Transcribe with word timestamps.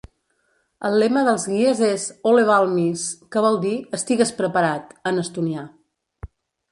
El 0.87 0.95
lema 1.01 1.21
dels 1.27 1.43
guies 1.49 1.81
és 1.87 2.05
"Ole 2.31 2.45
Valmis", 2.47 3.03
que 3.35 3.43
vol 3.47 3.59
dir 3.65 3.73
"Estigues 3.99 4.31
preparat" 4.39 4.97
en 5.13 5.25
estonià. 5.25 5.67